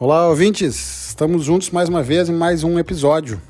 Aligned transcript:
Olá, 0.00 0.28
ouvintes! 0.28 1.06
Estamos 1.10 1.44
juntos 1.44 1.70
mais 1.70 1.88
uma 1.88 2.02
vez 2.02 2.28
em 2.28 2.32
mais 2.32 2.64
um 2.64 2.80
episódio 2.80 3.40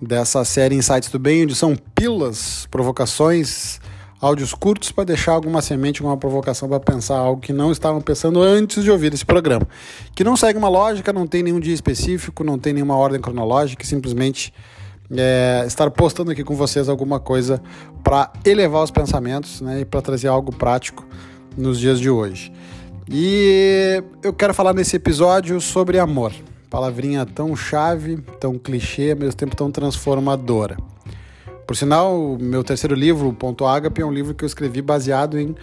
dessa 0.00 0.44
série 0.44 0.76
Insights 0.76 1.10
do 1.10 1.18
Bem, 1.18 1.42
onde 1.42 1.56
são 1.56 1.74
pílulas, 1.92 2.68
provocações, 2.70 3.80
áudios 4.20 4.54
curtos 4.54 4.92
para 4.92 5.02
deixar 5.02 5.32
alguma 5.32 5.60
semente, 5.60 6.00
alguma 6.00 6.16
provocação 6.16 6.68
para 6.68 6.78
pensar 6.78 7.18
algo 7.18 7.40
que 7.40 7.52
não 7.52 7.72
estavam 7.72 8.00
pensando 8.00 8.40
antes 8.40 8.84
de 8.84 8.92
ouvir 8.92 9.12
esse 9.12 9.24
programa. 9.26 9.66
Que 10.14 10.22
não 10.22 10.36
segue 10.36 10.56
uma 10.56 10.68
lógica, 10.68 11.12
não 11.12 11.26
tem 11.26 11.42
nenhum 11.42 11.58
dia 11.58 11.74
específico, 11.74 12.44
não 12.44 12.56
tem 12.56 12.72
nenhuma 12.72 12.94
ordem 12.94 13.20
cronológica, 13.20 13.84
simplesmente 13.84 14.54
é, 15.10 15.64
estar 15.66 15.90
postando 15.90 16.30
aqui 16.30 16.44
com 16.44 16.54
vocês 16.54 16.88
alguma 16.88 17.18
coisa 17.18 17.60
para 18.04 18.32
elevar 18.44 18.84
os 18.84 18.92
pensamentos 18.92 19.60
né, 19.60 19.80
e 19.80 19.84
para 19.84 20.00
trazer 20.00 20.28
algo 20.28 20.54
prático 20.54 21.04
nos 21.56 21.80
dias 21.80 21.98
de 21.98 22.08
hoje. 22.08 22.52
E 23.08 24.02
eu 24.22 24.32
quero 24.32 24.54
falar 24.54 24.72
nesse 24.72 24.96
episódio 24.96 25.60
sobre 25.60 25.98
amor. 25.98 26.32
Palavrinha 26.70 27.26
tão 27.26 27.54
chave, 27.54 28.16
tão 28.40 28.58
clichê, 28.58 29.12
ao 29.12 29.18
mesmo 29.18 29.34
tempo 29.34 29.54
tão 29.54 29.70
transformadora. 29.70 30.76
Por 31.66 31.76
sinal, 31.76 32.38
meu 32.40 32.64
terceiro 32.64 32.94
livro, 32.94 33.32
Ponto 33.32 33.66
Ágape, 33.66 34.00
é 34.00 34.06
um 34.06 34.12
livro 34.12 34.34
que 34.34 34.44
eu 34.44 34.46
escrevi 34.46 34.80
baseado 34.80 35.38
em 35.38 35.54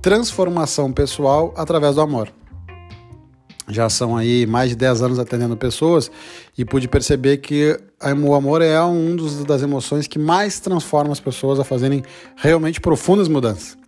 transformação 0.00 0.92
pessoal 0.92 1.52
através 1.56 1.96
do 1.96 2.00
amor. 2.00 2.32
Já 3.68 3.88
são 3.88 4.16
aí 4.16 4.46
mais 4.46 4.70
de 4.70 4.76
10 4.76 5.02
anos 5.02 5.18
atendendo 5.18 5.56
pessoas 5.56 6.10
e 6.56 6.64
pude 6.64 6.86
perceber 6.86 7.38
que 7.38 7.78
o 8.24 8.34
amor 8.34 8.62
é 8.62 8.80
um 8.82 9.16
dos, 9.16 9.44
das 9.44 9.62
emoções 9.62 10.06
que 10.06 10.18
mais 10.18 10.60
transforma 10.60 11.12
as 11.12 11.20
pessoas 11.20 11.58
a 11.58 11.64
fazerem 11.64 12.02
realmente 12.36 12.80
profundas 12.80 13.26
mudanças. 13.26 13.83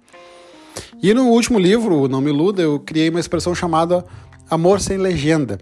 E 1.03 1.13
no 1.15 1.29
último 1.29 1.59
livro, 1.59 2.09
Não 2.09 2.21
Me 2.21 2.31
Iluda, 2.31 2.63
eu 2.63 2.81
criei 2.81 3.09
uma 3.09 3.21
expressão 3.21 3.55
chamada 3.55 4.05
amor 4.51 4.81
sem 4.81 4.97
legenda, 4.97 5.59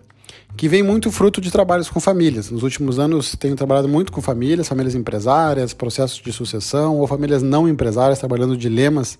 que 0.56 0.68
vem 0.68 0.82
muito 0.82 1.10
fruto 1.10 1.40
de 1.40 1.50
trabalhos 1.50 1.88
com 1.88 2.00
famílias. 2.00 2.50
Nos 2.50 2.62
últimos 2.62 2.98
anos 2.98 3.34
tenho 3.38 3.56
trabalhado 3.56 3.88
muito 3.88 4.12
com 4.12 4.20
famílias, 4.20 4.68
famílias 4.68 4.94
empresárias, 4.94 5.74
processos 5.74 6.20
de 6.20 6.32
sucessão 6.32 6.98
ou 6.98 7.06
famílias 7.06 7.42
não 7.42 7.68
empresárias 7.68 8.18
trabalhando 8.18 8.56
dilemas 8.56 9.18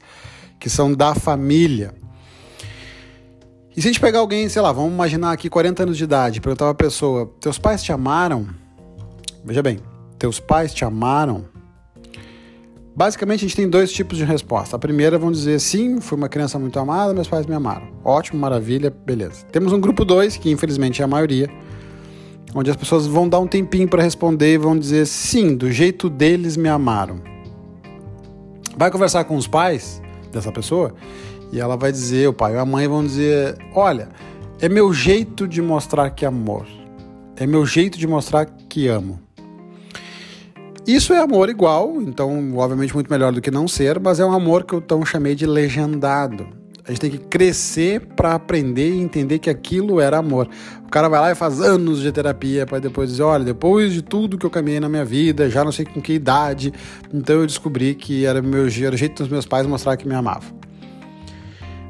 que 0.61 0.71
são 0.71 0.93
da 0.93 1.15
família. 1.15 1.95
E 3.77 3.83
se 3.83 3.89
a 3.89 3.91
gente 3.91 4.01
pegar 4.01 4.21
alguém, 4.21 4.49
sei 4.49 4.63
lá, 4.63 4.71
vamos 4.71 4.93
imaginar 4.93 5.33
aqui 5.33 5.51
40 5.51 5.83
anos 5.83 5.99
de 5.99 6.05
idade, 6.05 6.41
perguntar 6.41 6.67
uma 6.67 6.75
pessoa: 6.75 7.31
"Teus 7.41 7.59
pais 7.59 7.83
te 7.83 7.93
amaram?" 7.93 8.47
Veja 9.45 9.63
bem, 9.63 9.81
teus 10.19 10.39
pais 10.39 10.73
te 10.73 10.85
amaram? 10.85 11.45
Basicamente, 12.97 13.41
a 13.41 13.49
gente 13.49 13.57
tem 13.57 13.69
dois 13.69 13.93
tipos 13.93 14.17
de 14.17 14.25
resposta. 14.25 14.77
A 14.77 14.79
primeira 14.79 15.19
vão 15.19 15.33
dizer 15.33 15.59
sim, 15.59 16.01
fui 16.01 16.17
uma 16.17 16.29
criança 16.29 16.59
muito 16.61 16.79
amada, 16.79 17.13
meus 17.13 17.27
pais 17.27 17.45
me 17.45 17.55
amaram. 17.55 17.89
Ótimo, 18.05 18.39
maravilha, 18.41 18.89
beleza. 18.89 19.45
Temos 19.51 19.73
um 19.73 19.81
grupo 19.81 20.05
2, 20.05 20.37
que 20.37 20.51
infelizmente 20.51 21.03
é 21.03 21.05
a 21.05 21.09
maioria, 21.09 21.51
onde 22.55 22.71
as 22.71 22.77
pessoas 22.77 23.05
vão 23.07 23.29
dar 23.29 23.41
um 23.41 23.49
tempinho 23.49 23.89
para 23.89 24.01
responder 24.01 24.55
e 24.55 24.59
vão 24.59 24.79
dizer 24.79 25.07
sim, 25.07 25.57
do 25.57 25.73
jeito 25.73 26.09
deles 26.09 26.57
me 26.57 26.69
amaram. 26.69 27.21
Vai 28.77 28.93
conversar 28.93 29.25
com 29.25 29.37
os 29.37 29.49
pais 29.49 30.01
dessa 30.33 30.53
pessoa 30.53 30.95
e 31.53 31.59
ela 31.59 31.77
vai 31.77 31.91
dizer, 31.91 32.29
o 32.29 32.33
pai 32.33 32.55
ou 32.55 32.61
a 32.61 32.67
mãe 32.67 32.87
vão 32.87 33.05
dizer: 33.05 33.59
olha, 33.75 34.09
é 34.61 34.69
meu 34.69 34.93
jeito 34.93 35.49
de 35.49 35.61
mostrar 35.61 36.11
que 36.11 36.25
amor, 36.25 36.67
é 37.37 37.45
meu 37.45 37.67
jeito 37.67 37.99
de 37.99 38.07
mostrar 38.07 38.47
que 38.69 38.87
amo. 38.87 39.24
Isso 40.87 41.15
é 41.15 41.19
amor 41.19 41.49
igual, 41.49 42.03
então, 42.03 42.57
obviamente, 42.57 42.93
muito 42.93 43.11
melhor 43.11 43.33
do 43.33 43.41
que 43.41 43.51
não 43.51 43.67
ser, 43.67 43.99
mas 43.99 44.21
é 44.21 44.25
um 44.25 44.33
amor 44.33 44.65
que 44.65 44.75
eu 44.75 44.83
tão 44.83 45.05
chamei 45.05 45.35
de 45.35 45.47
legendado. 45.47 46.47
A 46.87 46.91
gente 46.91 47.01
tem 47.01 47.11
que 47.11 47.19
crescer 47.19 48.01
para 48.15 48.35
aprender 48.35 48.91
e 48.91 49.01
entender 49.01 49.39
que 49.39 49.49
aquilo 49.49 49.99
era 49.99 50.19
amor. 50.19 50.47
O 50.87 50.91
cara 50.91 51.09
vai 51.09 51.19
lá 51.19 51.33
e 51.33 51.35
faz 51.35 51.59
anos 51.59 52.03
de 52.03 52.13
terapia 52.13 52.67
para 52.67 52.79
depois 52.79 53.09
dizer: 53.09 53.23
olha, 53.23 53.43
depois 53.43 53.95
de 53.95 54.03
tudo 54.03 54.37
que 54.37 54.45
eu 54.45 54.51
caminhei 54.51 54.79
na 54.79 54.89
minha 54.89 55.05
vida, 55.07 55.49
já 55.49 55.65
não 55.65 55.73
sei 55.73 55.87
com 55.87 56.03
que 56.03 56.13
idade, 56.13 56.71
então 57.13 57.37
eu 57.37 57.47
descobri 57.47 57.95
que 57.95 58.27
era, 58.27 58.43
meu, 58.43 58.67
era 58.67 58.95
o 58.95 58.99
jeito 58.99 59.23
dos 59.23 59.33
meus 59.33 59.47
pais 59.47 59.67
mostrar 59.67 59.97
que 59.97 60.07
me 60.07 60.15
amavam. 60.15 60.53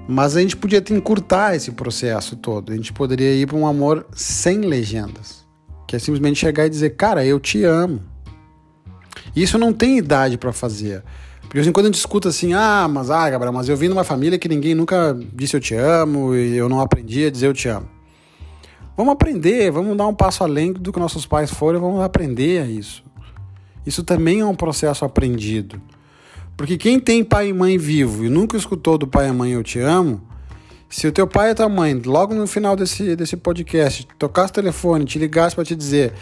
Mas 0.07 0.37
a 0.37 0.41
gente 0.41 0.57
podia 0.57 0.85
encurtar 0.93 1.57
esse 1.57 1.73
processo 1.73 2.37
todo. 2.37 2.73
A 2.73 2.77
gente 2.77 2.93
poderia 2.93 3.35
ir 3.35 3.49
para 3.49 3.57
um 3.57 3.67
amor 3.67 4.07
sem 4.13 4.61
legendas, 4.61 5.45
que 5.89 5.97
é 5.97 5.99
simplesmente 5.99 6.39
chegar 6.39 6.67
e 6.67 6.71
dizer: 6.71 6.91
cara, 6.91 7.27
eu 7.27 7.41
te 7.41 7.65
amo. 7.65 8.14
E 9.35 9.43
isso 9.43 9.59
não 9.59 9.73
tem 9.73 9.99
idade 9.99 10.39
para 10.39 10.53
fazer. 10.53 11.03
Porque 11.43 11.61
em 11.61 11.73
quando 11.73 11.87
a 11.87 11.89
gente 11.89 11.99
escuta 11.99 12.29
assim, 12.29 12.53
ah, 12.53 12.89
mas 12.89 13.11
ah, 13.11 13.31
Gabriel, 13.31 13.53
mas 13.53 13.69
eu 13.69 13.77
vim 13.77 13.89
numa 13.89 14.05
família 14.05 14.39
que 14.39 14.49
ninguém 14.49 14.75
nunca 14.75 15.17
disse 15.33 15.57
eu 15.57 15.61
te 15.61 15.75
amo 15.75 16.35
e 16.35 16.57
eu 16.57 16.69
não 16.69 16.81
aprendi 16.81 17.27
a 17.27 17.31
dizer 17.31 17.47
eu 17.47 17.55
te 17.55 17.69
amo. 17.69 17.89
Vamos 18.97 19.13
aprender, 19.13 19.71
vamos 19.71 19.97
dar 19.97 20.07
um 20.07 20.15
passo 20.15 20.45
além 20.45 20.73
do 20.73 20.93
que 20.93 21.01
nossos 21.01 21.27
pais 21.27 21.51
foram, 21.51 21.81
vamos 21.81 22.03
aprender 22.03 22.63
a 22.63 22.67
isso. 22.67 23.05
Isso 23.85 24.03
também 24.03 24.41
é 24.41 24.47
um 24.47 24.55
processo 24.55 25.05
aprendido. 25.05 25.81
Porque 26.57 26.77
quem 26.77 27.01
tem 27.01 27.25
pai 27.25 27.49
e 27.49 27.53
mãe 27.53 27.77
vivo 27.77 28.25
e 28.25 28.29
nunca 28.29 28.57
escutou 28.57 28.97
do 28.97 29.07
pai 29.07 29.29
e 29.29 29.33
mãe 29.33 29.53
eu 29.53 29.63
te 29.63 29.81
amo, 29.81 30.23
se 30.89 31.07
o 31.07 31.13
teu 31.13 31.27
pai 31.27 31.51
e 31.51 31.55
tua 31.55 31.69
mãe, 31.69 31.95
logo 32.05 32.35
no 32.35 32.47
final 32.47 32.77
desse, 32.77 33.17
desse 33.17 33.37
podcast, 33.37 34.07
tocasse 34.19 34.51
o 34.51 34.55
telefone, 34.55 35.05
te 35.05 35.19
ligasse 35.19 35.55
para 35.55 35.65
te 35.65 35.75
dizer 35.75 36.13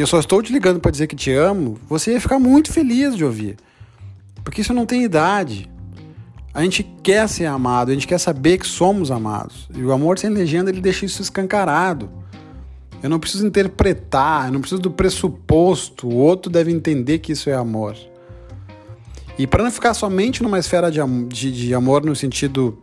eu 0.00 0.06
só 0.06 0.20
estou 0.20 0.40
te 0.40 0.52
ligando 0.52 0.78
para 0.78 0.92
dizer 0.92 1.08
que 1.08 1.16
te 1.16 1.32
amo, 1.32 1.76
você 1.88 2.12
ia 2.12 2.20
ficar 2.20 2.38
muito 2.38 2.72
feliz 2.72 3.16
de 3.16 3.24
ouvir. 3.24 3.56
Porque 4.44 4.60
isso 4.60 4.72
não 4.72 4.86
tem 4.86 5.02
idade. 5.02 5.68
A 6.54 6.62
gente 6.62 6.84
quer 7.02 7.28
ser 7.28 7.46
amado, 7.46 7.90
a 7.90 7.94
gente 7.94 8.06
quer 8.06 8.18
saber 8.18 8.58
que 8.58 8.66
somos 8.66 9.10
amados. 9.10 9.68
E 9.74 9.82
o 9.82 9.90
amor 9.92 10.16
sem 10.16 10.30
legenda, 10.30 10.70
ele 10.70 10.80
deixa 10.80 11.04
isso 11.04 11.20
escancarado. 11.20 12.08
Eu 13.02 13.10
não 13.10 13.18
preciso 13.18 13.44
interpretar, 13.44 14.46
eu 14.46 14.52
não 14.52 14.60
preciso 14.60 14.80
do 14.80 14.90
pressuposto, 14.90 16.06
o 16.08 16.14
outro 16.14 16.50
deve 16.50 16.70
entender 16.70 17.18
que 17.18 17.32
isso 17.32 17.50
é 17.50 17.54
amor. 17.54 17.96
E 19.36 19.46
para 19.46 19.64
não 19.64 19.70
ficar 19.70 19.94
somente 19.94 20.42
numa 20.42 20.58
esfera 20.60 20.90
de, 20.90 21.00
de, 21.28 21.52
de 21.52 21.74
amor 21.74 22.04
no 22.04 22.14
sentido 22.14 22.78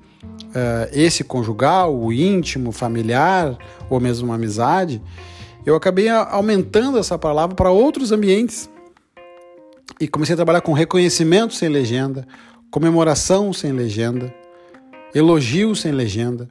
esse 0.91 1.23
conjugal, 1.23 1.95
o 1.95 2.11
íntimo, 2.13 2.71
familiar, 2.71 3.57
ou 3.89 3.99
mesmo 3.99 4.27
uma 4.27 4.35
amizade, 4.35 5.01
eu 5.65 5.75
acabei 5.75 6.09
aumentando 6.09 6.97
essa 6.97 7.17
palavra 7.17 7.55
para 7.55 7.71
outros 7.71 8.11
ambientes 8.11 8.69
e 9.99 10.07
comecei 10.07 10.33
a 10.33 10.35
trabalhar 10.35 10.61
com 10.61 10.73
reconhecimento 10.73 11.53
sem 11.53 11.69
legenda, 11.69 12.27
comemoração 12.69 13.51
sem 13.51 13.71
legenda, 13.71 14.33
elogio 15.13 15.75
sem 15.75 15.91
legenda, 15.91 16.47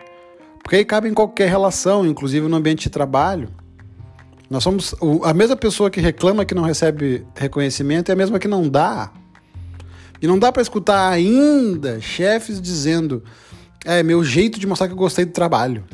porque 0.63 0.77
aí 0.77 0.85
cabe 0.85 1.09
em 1.09 1.15
qualquer 1.15 1.49
relação, 1.49 2.07
inclusive 2.07 2.49
no 2.49 2.57
ambiente 2.57 2.85
de 2.85 2.91
trabalho. 2.91 3.49
Nós 4.49 4.63
somos 4.63 4.95
a 5.23 5.35
mesma 5.35 5.57
pessoa 5.57 5.91
que 5.91 6.01
reclama 6.01 6.45
que 6.45 6.55
não 6.55 6.63
recebe 6.63 7.27
reconhecimento 7.37 8.11
é 8.11 8.13
a 8.13 8.17
mesma 8.17 8.39
que 8.39 8.49
não 8.49 8.69
dá. 8.69 9.13
E 10.23 10.27
não 10.27 10.39
dá 10.39 10.51
para 10.51 10.63
escutar 10.63 11.11
ainda 11.11 12.01
chefes 12.01 12.61
dizendo: 12.61 13.23
é 13.85 14.03
meu 14.03 14.25
jeito 14.25 14.59
de 14.59 14.67
mostrar 14.67 14.87
que 14.87 14.95
eu 14.95 14.99
gostei 14.99 15.25
do 15.25 15.33
trabalho. 15.33 15.85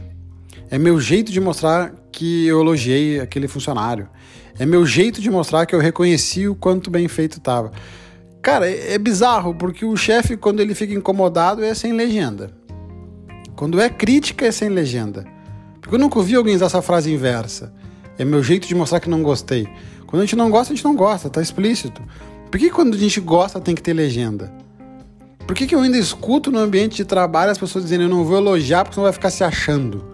É 0.70 0.78
meu 0.78 1.00
jeito 1.00 1.32
de 1.32 1.40
mostrar 1.40 1.92
que 2.12 2.46
eu 2.46 2.60
elogiei 2.60 3.18
aquele 3.20 3.48
funcionário. 3.48 4.08
É 4.58 4.64
meu 4.64 4.86
jeito 4.86 5.20
de 5.20 5.30
mostrar 5.30 5.66
que 5.66 5.74
eu 5.74 5.80
reconheci 5.80 6.46
o 6.46 6.54
quanto 6.54 6.90
bem 6.90 7.08
feito 7.08 7.38
estava. 7.38 7.72
Cara, 8.40 8.70
é, 8.70 8.94
é 8.94 8.98
bizarro, 8.98 9.54
porque 9.54 9.84
o 9.84 9.96
chefe, 9.96 10.36
quando 10.36 10.60
ele 10.60 10.74
fica 10.74 10.94
incomodado, 10.94 11.64
é 11.64 11.74
sem 11.74 11.92
legenda. 11.92 12.52
Quando 13.56 13.80
é 13.80 13.90
crítica, 13.90 14.46
é 14.46 14.52
sem 14.52 14.68
legenda. 14.68 15.26
Porque 15.80 15.94
eu 15.96 15.98
nunca 15.98 16.18
ouvi 16.18 16.34
alguém 16.34 16.54
usar 16.54 16.66
essa 16.66 16.80
frase 16.80 17.12
inversa. 17.12 17.74
É 18.16 18.24
meu 18.24 18.42
jeito 18.42 18.68
de 18.68 18.74
mostrar 18.74 19.00
que 19.00 19.10
não 19.10 19.22
gostei. 19.22 19.68
Quando 20.06 20.22
a 20.22 20.24
gente 20.24 20.36
não 20.36 20.50
gosta, 20.50 20.72
a 20.72 20.76
gente 20.76 20.84
não 20.84 20.94
gosta, 20.94 21.28
tá 21.28 21.42
explícito. 21.42 22.02
Por 22.50 22.58
que 22.58 22.70
quando 22.70 22.94
a 22.94 22.98
gente 22.98 23.20
gosta 23.20 23.60
tem 23.60 23.74
que 23.74 23.82
ter 23.82 23.92
legenda? 23.92 24.52
Por 25.50 25.56
que, 25.56 25.66
que 25.66 25.74
eu 25.74 25.80
ainda 25.80 25.98
escuto 25.98 26.48
no 26.52 26.60
ambiente 26.60 26.98
de 26.98 27.04
trabalho 27.04 27.50
as 27.50 27.58
pessoas 27.58 27.82
dizendo 27.82 28.04
eu 28.04 28.08
não 28.08 28.24
vou 28.24 28.36
elogiar 28.36 28.84
porque 28.84 28.94
senão 28.94 29.02
vai 29.02 29.12
ficar 29.12 29.30
se 29.30 29.42
achando? 29.42 30.04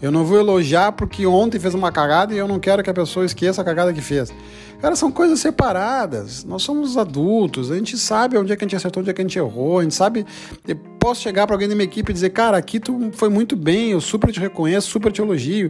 Eu 0.00 0.12
não 0.12 0.24
vou 0.24 0.38
elogiar 0.38 0.92
porque 0.92 1.26
ontem 1.26 1.58
fez 1.58 1.74
uma 1.74 1.90
cagada 1.90 2.32
e 2.32 2.38
eu 2.38 2.46
não 2.46 2.60
quero 2.60 2.84
que 2.84 2.88
a 2.88 2.94
pessoa 2.94 3.26
esqueça 3.26 3.60
a 3.60 3.64
cagada 3.64 3.92
que 3.92 4.00
fez. 4.00 4.32
Cara, 4.80 4.94
são 4.94 5.10
coisas 5.10 5.40
separadas. 5.40 6.44
Nós 6.44 6.62
somos 6.62 6.96
adultos, 6.96 7.72
a 7.72 7.74
gente 7.74 7.98
sabe 7.98 8.38
onde 8.38 8.52
é 8.52 8.56
que 8.56 8.64
a 8.64 8.64
gente 8.64 8.76
acertou, 8.76 9.00
onde 9.00 9.10
é 9.10 9.12
que 9.12 9.20
a 9.20 9.24
gente 9.24 9.36
errou, 9.36 9.80
a 9.80 9.82
gente 9.82 9.96
sabe. 9.96 10.24
Eu 10.64 10.76
posso 11.00 11.20
chegar 11.20 11.48
para 11.48 11.56
alguém 11.56 11.68
da 11.68 11.74
minha 11.74 11.86
equipe 11.86 12.12
e 12.12 12.14
dizer, 12.14 12.30
cara, 12.30 12.56
aqui 12.56 12.78
tu 12.78 13.10
foi 13.14 13.28
muito 13.28 13.56
bem, 13.56 13.90
eu 13.90 14.00
super 14.00 14.30
te 14.30 14.38
reconheço, 14.38 14.88
super 14.88 15.10
te 15.10 15.20
elogio, 15.20 15.68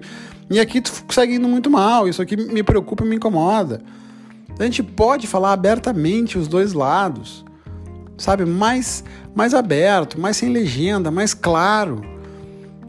e 0.51 0.61
aqui 0.61 0.83
tu 0.83 0.93
segue 1.09 1.37
indo 1.37 1.49
muito 1.49 1.71
mal, 1.71 2.07
isso 2.07 2.21
aqui 2.21 2.37
me 2.37 2.63
preocupa 2.63 3.03
e 3.03 3.09
me 3.09 3.17
incomoda. 3.17 3.81
A 4.59 4.65
gente 4.65 4.83
pode 4.83 5.27
falar 5.27 5.55
abertamente 5.55 6.37
os 6.37 6.47
dois 6.47 6.75
lados, 6.75 7.47
sabe? 8.17 8.45
Mais, 8.45 9.05
mais 9.35 9.55
aberto, 9.55 10.21
mais 10.21 10.37
sem 10.37 10.51
legenda, 10.51 11.11
mais 11.11 11.35
claro 11.35 12.17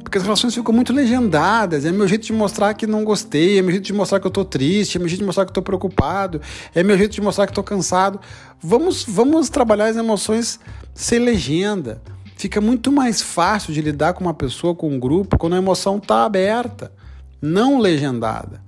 porque 0.08 0.18
as 0.18 0.24
relações 0.24 0.56
ficam 0.56 0.74
muito 0.74 0.94
legendadas. 0.94 1.84
É 1.84 1.92
meu 1.92 2.08
jeito 2.08 2.26
de 2.26 2.32
mostrar 2.32 2.74
que 2.74 2.88
não 2.88 3.04
gostei, 3.04 3.60
é 3.60 3.62
meu 3.62 3.72
jeito 3.72 3.84
de 3.84 3.94
mostrar 3.94 4.22
que 4.22 4.26
eu 4.26 4.32
tô 4.32 4.46
triste, 4.46 4.96
é 4.96 5.00
meu 5.00 5.10
jeito 5.10 5.20
de 5.20 5.26
mostrar 5.26 5.44
que 5.44 5.50
eu 5.50 5.54
tô 5.54 5.62
preocupado, 5.62 6.42
é 6.74 6.82
meu 6.82 6.98
jeito 6.98 7.12
de 7.12 7.20
mostrar 7.20 7.46
que 7.46 7.52
eu 7.52 7.56
tô 7.56 7.64
cansado. 7.64 8.18
Vamos, 8.62 9.04
vamos 9.04 9.50
trabalhar 9.50 9.88
as 9.88 9.98
emoções 9.98 10.62
sem 10.94 11.20
legenda. 11.20 12.02
Fica 12.38 12.62
muito 12.62 12.90
mais 12.90 13.22
fácil 13.22 13.74
de 13.74 13.82
lidar 13.82 14.14
com 14.14 14.24
uma 14.24 14.34
pessoa, 14.34 14.74
com 14.74 14.90
um 14.90 14.98
grupo, 14.98 15.38
quando 15.38 15.56
a 15.56 15.58
emoção 15.58 16.00
tá 16.00 16.24
aberta. 16.24 16.90
não 17.42 17.78
legendada. 17.78 18.62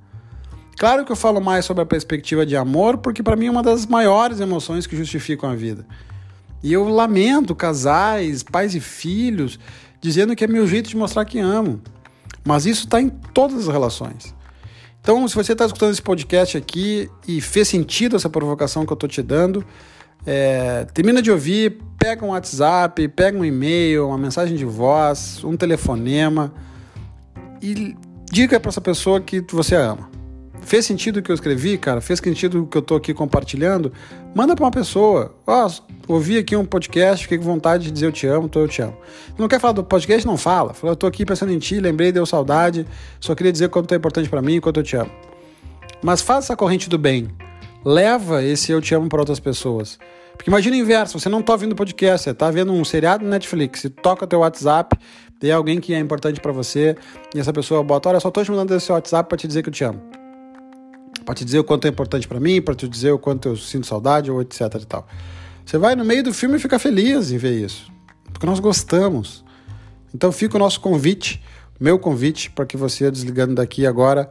Claro 0.77 1.06
que 1.06 1.11
eu 1.11 1.15
falo 1.15 1.39
mais 1.39 1.63
sobre 1.63 1.83
a 1.83 1.85
perspectiva 1.85 2.45
de 2.45 2.57
amor, 2.57 2.97
porque 2.97 3.23
para 3.23 3.38
mim 3.38 3.47
é 3.47 3.51
uma 3.51 3.63
das 3.63 3.85
maiores 3.85 4.41
emoções 4.41 4.85
que 4.85 4.95
justificam 4.95 5.50
a 5.50 5.56
vida. 5.56 5.85
E 6.61 6.73
eu 6.73 6.88
lamento 6.88 7.56
casais, 7.56 8.44
pais 8.44 8.75
e 8.75 8.79
filhos, 8.79 9.59
dizendo 10.01 10.35
que 10.35 10.44
é 10.44 10.47
meu 10.47 10.67
jeito 10.67 10.89
de 10.89 10.97
mostrar 10.97 11.25
que 11.25 11.39
amo. 11.39 11.81
Mas 12.45 12.65
isso 12.65 12.85
está 12.85 13.01
em 13.01 13.09
todas 13.09 13.67
as 13.67 13.67
relações. 13.67 14.35
Então, 15.01 15.27
se 15.27 15.35
você 15.35 15.53
está 15.53 15.65
escutando 15.65 15.91
esse 15.91 16.01
podcast 16.01 16.57
aqui 16.57 17.09
e 17.27 17.39
fez 17.39 17.67
sentido 17.67 18.15
essa 18.15 18.29
provocação 18.29 18.85
que 18.85 18.91
eu 18.91 18.95
estou 18.95 19.09
te 19.09 19.21
dando, 19.21 19.65
é, 20.25 20.85
termina 20.94 21.21
de 21.21 21.31
ouvir, 21.31 21.79
pega 21.97 22.25
um 22.25 22.29
WhatsApp, 22.29 23.07
pega 23.07 23.38
um 23.38 23.45
e-mail, 23.45 24.07
uma 24.07 24.17
mensagem 24.17 24.57
de 24.57 24.65
voz, 24.65 25.44
um 25.44 25.56
telefonema 25.56 26.53
e 27.61 27.95
diga 28.31 28.59
para 28.59 28.69
essa 28.69 28.81
pessoa 28.81 29.21
que 29.21 29.44
você 29.50 29.75
ama. 29.75 30.09
Fez 30.61 30.85
sentido 30.85 31.17
o 31.17 31.21
que 31.21 31.31
eu 31.31 31.35
escrevi, 31.35 31.77
cara? 31.77 32.01
Fez 32.01 32.19
sentido 32.19 32.63
o 32.63 32.67
que 32.67 32.77
eu 32.77 32.81
estou 32.81 32.97
aqui 32.97 33.13
compartilhando? 33.13 33.91
Manda 34.35 34.56
para 34.56 34.65
uma 34.65 34.71
pessoa. 34.71 35.35
Ó, 35.47 35.65
oh, 35.65 35.99
ouvi 36.09 36.38
aqui 36.38 36.56
um 36.56 36.65
podcast, 36.65 37.23
fiquei 37.23 37.38
com 37.38 37.44
vontade 37.44 37.85
de 37.85 37.91
dizer 37.91 38.07
eu 38.07 38.11
te 38.11 38.25
amo, 38.25 38.50
tô, 38.50 38.61
eu 38.61 38.67
te 38.67 38.81
amo. 38.81 38.97
Não 39.38 39.47
quer 39.47 39.59
falar 39.59 39.73
do 39.73 39.83
podcast? 39.83 40.25
Não 40.25 40.38
fala. 40.38 40.73
Fala, 40.73 40.94
eu 40.94 40.95
tô 40.95 41.06
aqui 41.06 41.23
pensando 41.25 41.53
em 41.53 41.59
ti, 41.59 41.79
lembrei, 41.79 42.11
deu 42.11 42.25
saudade, 42.25 42.85
só 43.19 43.35
queria 43.35 43.51
dizer 43.51 43.69
quanto 43.69 43.94
é 43.94 43.97
importante 43.97 44.27
para 44.27 44.41
mim, 44.41 44.59
quanto 44.59 44.79
eu 44.79 44.83
te 44.83 44.95
amo. 44.95 45.11
Mas 46.01 46.21
faça 46.21 46.47
essa 46.47 46.56
corrente 46.56 46.89
do 46.89 46.97
bem. 46.97 47.29
Leva 47.85 48.44
esse 48.44 48.71
eu 48.71 48.81
te 48.81 48.94
amo 48.95 49.07
para 49.07 49.19
outras 49.19 49.39
pessoas. 49.39 50.00
Porque 50.35 50.50
imagina 50.50 50.75
o 50.75 50.79
inverso, 50.79 51.19
você 51.19 51.29
não 51.29 51.41
está 51.41 51.53
ouvindo 51.53 51.75
podcast, 51.75 52.23
você 52.23 52.29
está 52.31 52.50
vendo 52.50 52.71
um 52.71 52.83
seriado 52.85 53.23
no 53.23 53.29
Netflix, 53.29 53.83
e 53.83 53.89
toca 53.89 54.25
teu 54.25 54.39
WhatsApp, 54.39 54.97
tem 55.38 55.51
alguém 55.51 55.81
que 55.81 55.94
é 55.94 56.00
importante 56.00 56.39
para 56.39 56.53
você, 56.53 56.95
e 57.35 57.39
essa 57.39 57.51
pessoa 57.51 57.83
bota, 57.83 58.07
olha, 58.07 58.19
só 58.21 58.29
estou 58.29 58.44
te 58.44 58.50
mandando 58.50 58.73
esse 58.73 58.89
WhatsApp 58.89 59.27
para 59.27 59.38
te 59.38 59.47
dizer 59.47 59.63
que 59.63 59.69
eu 59.69 59.73
te 59.73 59.83
amo. 59.83 60.01
Para 61.25 61.35
te 61.35 61.44
dizer 61.44 61.59
o 61.59 61.63
quanto 61.63 61.85
é 61.85 61.89
importante 61.89 62.25
para 62.25 62.39
mim, 62.39 62.61
para 62.61 62.73
te 62.73 62.88
dizer 62.88 63.11
o 63.11 63.19
quanto 63.19 63.50
eu 63.50 63.57
sinto 63.57 63.85
saudade, 63.85 64.31
ou 64.31 64.41
etc 64.41 64.61
e 64.81 64.85
tal. 64.85 65.06
Você 65.65 65.77
vai 65.77 65.95
no 65.95 66.03
meio 66.03 66.23
do 66.23 66.33
filme 66.33 66.57
e 66.57 66.59
fica 66.59 66.79
feliz 66.79 67.31
em 67.31 67.38
ver 67.38 67.63
isso. 67.65 67.91
Porque 68.31 68.45
nós 68.45 68.59
gostamos. 68.59 69.44
Então 70.13 70.31
fica 70.31 70.56
o 70.56 70.59
nosso 70.59 70.79
convite, 70.79 71.44
meu 71.79 72.00
convite, 72.00 72.50
para 72.50 72.65
que 72.65 72.75
você, 72.75 73.09
desligando 73.11 73.56
daqui 73.56 73.85
agora, 73.85 74.29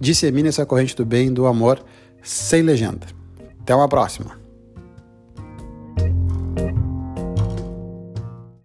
dissemine 0.00 0.48
essa 0.48 0.66
corrente 0.66 0.96
do 0.96 1.04
bem, 1.04 1.32
do 1.32 1.46
amor, 1.46 1.84
sem 2.22 2.62
legenda. 2.62 3.06
Até 3.60 3.74
uma 3.74 3.88
próxima. 3.88 4.45